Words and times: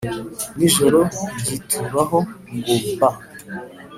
n’ijoro 0.57 0.99
ryituraho 1.41 2.17
ngo 2.55 2.75
ba 2.99 3.09